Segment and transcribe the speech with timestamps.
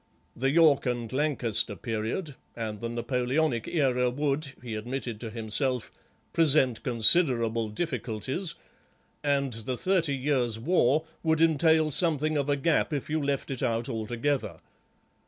[0.35, 5.91] The York and Lancaster period and the Napoleonic era would, he admitted to himself,
[6.33, 8.55] present considerable difficulties,
[9.23, 13.61] and the Thirty Years' War would entail something of a gap if you left it
[13.61, 14.59] out altogether.